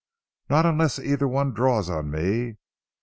[0.49, 2.57] "Not unless either one draws on me.